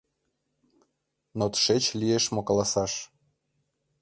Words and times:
Но 1.37 1.45
тышеч 1.53 1.83
лиеш 1.99 2.25
мо 2.33 2.41
каласаш: 2.47 2.93